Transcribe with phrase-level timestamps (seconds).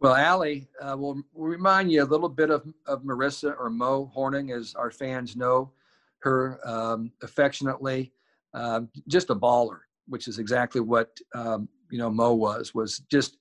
[0.00, 4.50] Well, Allie, uh, will remind you a little bit of, of Marissa or Mo Horning,
[4.50, 5.72] as our fans know
[6.20, 8.12] her um, affectionately.
[8.54, 12.74] Um, just a baller, which is exactly what um, you know Mo was.
[12.74, 13.36] Was just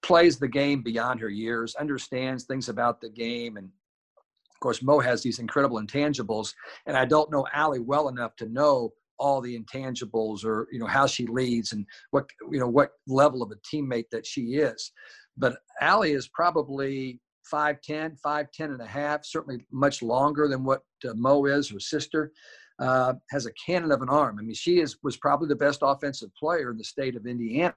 [0.00, 5.00] plays the game beyond her years, understands things about the game, and of course Mo
[5.00, 6.54] has these incredible intangibles.
[6.86, 10.86] And I don't know Allie well enough to know all the intangibles or you know
[10.86, 14.92] how she leads and what you know what level of a teammate that she is
[15.36, 17.20] but Allie is probably
[17.52, 22.32] 5'10, 5'10 and a half, certainly much longer than what uh, Mo is, her sister.
[22.78, 24.36] Uh, has a cannon of an arm.
[24.38, 27.74] I mean, she is was probably the best offensive player in the state of Indiana.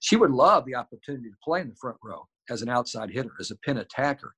[0.00, 3.32] She would love the opportunity to play in the front row as an outside hitter,
[3.40, 4.34] as a pin attacker,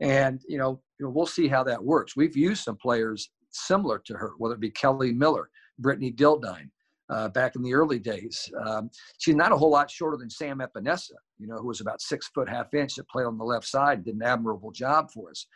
[0.00, 2.16] and you know, you know, we'll see how that works.
[2.16, 6.70] We've used some players similar to her, whether it be Kelly Miller, Brittany Dildine,
[7.10, 8.48] uh, back in the early days.
[8.66, 12.00] Um, she's not a whole lot shorter than Sam Epinesa, you know, who was about
[12.00, 15.30] six foot half inch that played on the left side, did an admirable job for
[15.30, 15.46] us.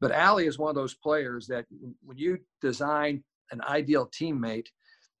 [0.00, 1.64] But Allie is one of those players that
[2.04, 4.66] when you design an ideal teammate,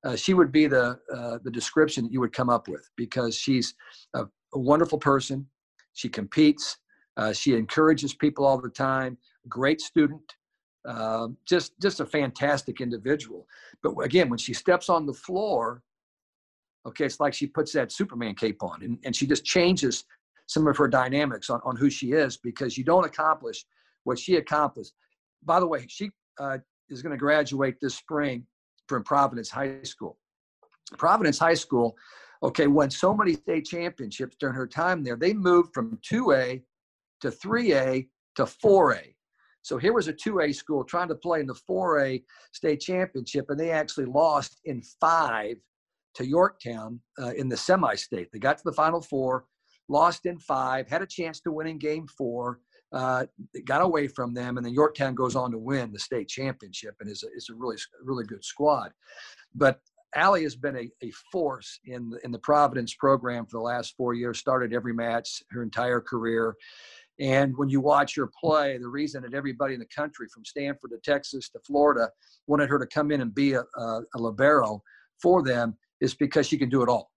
[0.04, 3.34] uh, she would be the uh, the description that you would come up with because
[3.34, 3.74] she's
[4.14, 5.46] a, a wonderful person.
[5.94, 6.76] She competes.
[7.16, 9.16] Uh, she encourages people all the time.
[9.48, 10.34] Great student.
[10.86, 13.46] Um, just just a fantastic individual.
[13.82, 15.82] But again, when she steps on the floor,
[16.86, 20.04] okay, it's like she puts that Superman cape on and, and she just changes
[20.46, 23.64] some of her dynamics on, on who she is because you don't accomplish
[24.04, 24.92] what she accomplished.
[25.44, 28.46] By the way, she uh, is going to graduate this spring
[28.88, 30.16] from Providence High School.
[30.96, 31.96] Providence High School,
[32.42, 35.16] okay, won so many state championships during her time there.
[35.16, 36.62] They moved from 2A
[37.22, 39.14] to 3A to 4A.
[39.62, 43.58] So here was a 2A school trying to play in the 4A state championship, and
[43.58, 45.56] they actually lost in five
[46.16, 48.28] to Yorktown uh, in the semi state.
[48.32, 49.44] They got to the Final Four,
[49.88, 52.60] lost in five, had a chance to win in game four.
[52.92, 53.26] Uh,
[53.64, 57.10] got away from them, and then Yorktown goes on to win the state championship, and
[57.10, 58.92] is a, is a really really good squad.
[59.54, 59.80] But
[60.14, 63.94] Allie has been a, a force in the, in the Providence program for the last
[63.96, 64.38] four years.
[64.38, 66.54] Started every match her entire career,
[67.18, 70.92] and when you watch her play, the reason that everybody in the country, from Stanford
[70.92, 72.10] to Texas to Florida,
[72.46, 74.80] wanted her to come in and be a, a, a libero
[75.20, 77.10] for them is because she can do it all.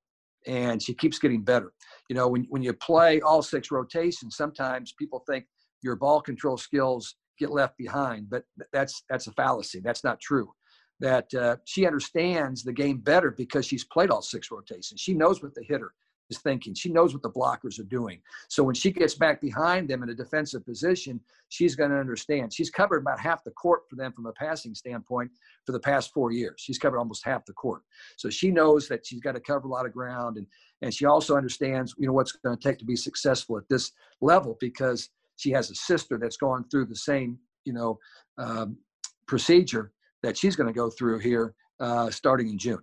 [0.48, 1.74] And she keeps getting better.
[2.10, 5.46] You know, when, when you play all six rotations, sometimes people think
[5.82, 9.80] your ball control skills get left behind, but that's that's a fallacy.
[9.80, 10.52] That's not true.
[11.00, 15.00] That uh, she understands the game better because she's played all six rotations.
[15.00, 15.94] She knows what the hitter
[16.30, 16.74] is thinking.
[16.74, 18.22] She knows what the blockers are doing.
[18.48, 21.20] So when she gets back behind them in a defensive position,
[21.50, 22.54] she's going to understand.
[22.54, 25.32] She's covered about half the court for them from a passing standpoint
[25.66, 26.56] for the past four years.
[26.58, 27.82] She's covered almost half the court.
[28.18, 30.48] So she knows that she's got to cover a lot of ground and
[30.82, 33.92] and she also understands, you know, what's going to take to be successful at this
[34.22, 38.00] level because she has a sister that's going through the same, you know,
[38.38, 38.78] um,
[39.28, 39.92] procedure
[40.24, 42.80] that she's going to go through here uh, starting in June.